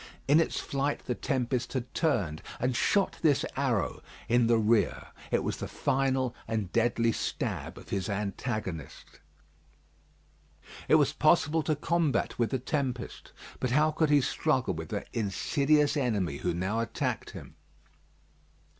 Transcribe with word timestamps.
In 0.27 0.39
its 0.39 0.59
flight 0.59 1.03
the 1.05 1.13
tempest 1.13 1.73
had 1.73 1.93
turned 1.93 2.41
and 2.59 2.75
shot 2.75 3.17
this 3.21 3.45
arrow 3.55 4.01
in 4.27 4.47
the 4.47 4.57
rear. 4.57 5.09
It 5.29 5.43
was 5.43 5.57
the 5.57 5.67
final 5.67 6.33
and 6.47 6.71
deadly 6.71 7.11
stab 7.11 7.77
of 7.77 7.89
his 7.89 8.09
antagonist. 8.09 9.19
It 10.87 10.95
was 10.95 11.13
possible 11.13 11.61
to 11.61 11.75
combat 11.75 12.39
with 12.39 12.49
the 12.49 12.57
tempest, 12.57 13.31
but 13.59 13.69
how 13.69 13.91
could 13.91 14.09
he 14.09 14.21
struggle 14.21 14.73
with 14.73 14.89
that 14.89 15.07
insidious 15.13 15.95
enemy 15.95 16.37
who 16.37 16.51
now 16.51 16.79
attacked 16.79 17.29
him. 17.37 17.53